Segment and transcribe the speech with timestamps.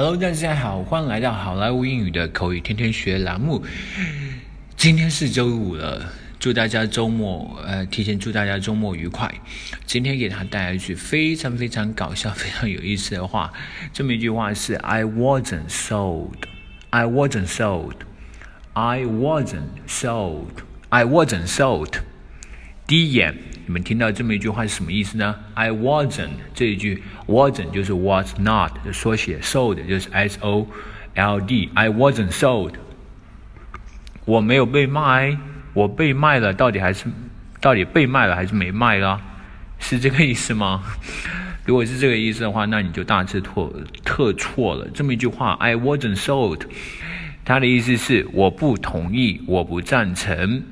[0.00, 3.64] Hello，大家好，欢迎来到好莱坞英语的口语天天学栏目。
[4.76, 9.28] 今天是周五了，祝大家周末呃，提前祝大家周末愉快。
[9.86, 13.52] 今天给他带来一句非常非常搞笑、非常有意思的话。
[13.92, 16.44] 这么一句话是：I wasn't sold.
[16.90, 17.94] I wasn't sold.
[18.74, 20.62] I wasn't sold.
[20.90, 21.94] I wasn't sold.
[22.86, 23.34] 第一眼，
[23.68, 30.66] 你们听到这么一句话是什么意思呢？I wasn't 这一句 wasn't 就是 was not 的缩写，sold 就是 s o
[31.14, 31.68] l d。
[31.74, 32.72] I wasn't sold，
[34.24, 35.36] 我没有被卖，
[35.74, 37.04] 我被卖了，到底还是
[37.60, 39.20] 到底被卖了还是没卖了？
[39.78, 40.82] 是这个意思吗？
[41.66, 43.70] 如果是这个意思的话，那你就大错特
[44.02, 44.88] 特错了。
[44.94, 46.62] 这么一句话，I wasn't sold，
[47.44, 50.62] 它的意思是我不同意，我不赞成。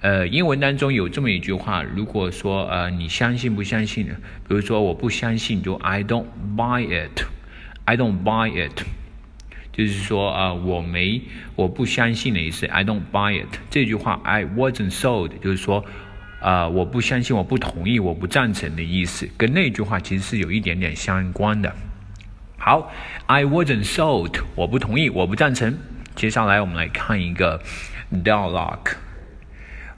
[0.00, 4.14] 呃，英文当中有这么一句话，如果说呃你相信不相信呢？
[4.46, 8.84] 比如说我不相信，就 I don't buy it，I don't buy it，
[9.72, 11.22] 就是说啊我没
[11.56, 13.58] 我不相信的意思，I don't buy it。
[13.70, 15.84] 这句话 I wasn't sold，就是说
[16.40, 21.74] 啊我不相信，我不同意，我不赞成的意思，跟那句话其实是有一点点相关的。
[22.56, 22.92] 好
[23.26, 25.76] ，I wasn't sold，我不同意，我不赞成。
[26.14, 27.60] 接下来我们来看一个
[28.12, 28.92] dialogue。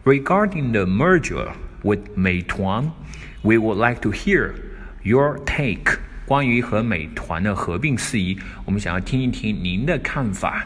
[0.03, 2.91] Regarding the merger with Meituan,
[3.44, 4.53] we would like to hear
[5.03, 5.99] your take.
[6.25, 10.66] 关于和美团的合并事宜，我们想要听一听您的看法。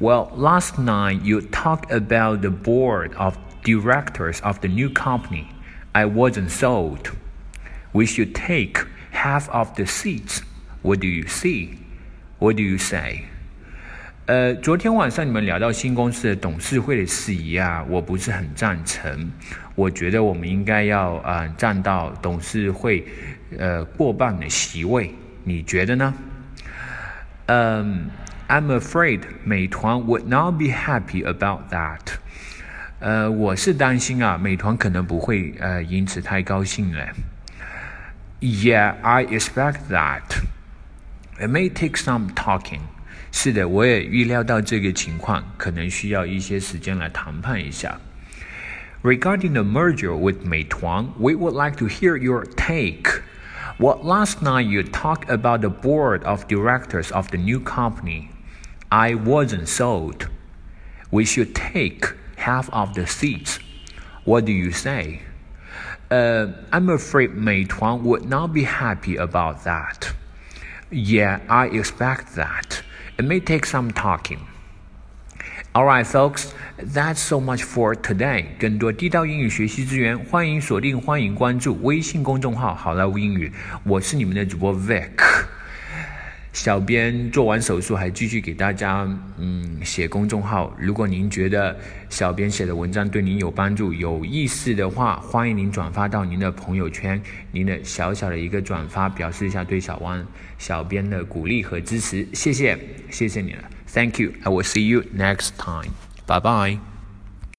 [0.00, 5.46] Well, last night you talked about the board of directors of the new company.
[5.92, 7.10] I wasn't sold.
[7.92, 10.42] We should take half of the seats.
[10.82, 11.78] What do you see?
[12.38, 13.24] What do you say?
[14.25, 19.29] 呃，昨天晚上你们聊到新公司的董事会的事宜啊，我不是很赞成。
[19.75, 23.05] 我觉得我们应该要啊占到董事会
[23.59, 26.13] 呃过半的席位，你觉得呢？
[27.47, 28.09] 嗯
[28.47, 31.99] ，I'm afraid 美团 would not be happy about that。
[32.99, 37.05] 呃，我是担心啊，美团可能不会呃因此太高兴了。
[38.39, 40.21] Yeah, I expect that.
[41.37, 42.79] It may take some talking.
[43.30, 48.00] 是的，我也预料到这个情况可能需要一些时间来谈判一下。
[49.02, 53.22] Regarding the merger with Meituan, we would like to hear your take.
[53.78, 58.30] What last night you talked about the board of directors of the new company.
[58.88, 60.28] I wasn't sold.
[61.10, 63.60] We should take half of the seats.
[64.24, 65.20] What do you say?
[66.10, 70.12] Uh, I'm afraid Meituan would not be happy about that.
[70.90, 72.81] Yeah, I expect that.
[73.16, 74.38] It may take some talking.
[75.74, 78.46] Alright, folks, that's so much for today.
[78.58, 83.52] 更多地道英语学习资源，欢迎锁定、欢迎关注微信公众号“好莱坞英语”。
[83.84, 85.10] 我是你们的主播 Vic。
[86.53, 89.07] 小编做完手术还继续给大家
[89.39, 90.71] 嗯写公众号。
[90.79, 91.75] 如果您觉得
[92.09, 97.19] 小编写的文章对您有帮助、有意思的话，欢迎您转发到您的朋友圈。
[97.51, 100.23] 您的小小的一个转发，表示一下对小汪
[100.59, 102.25] 小编的鼓励和支持。
[102.33, 102.77] 谢谢，
[103.09, 104.31] 谢谢你了，Thank you.
[104.43, 105.91] I will see you next time.
[106.27, 106.92] Bye bye.